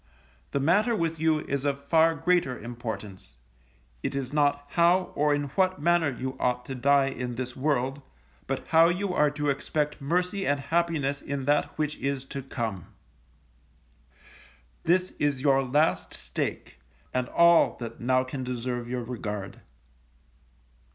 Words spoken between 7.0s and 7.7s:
in this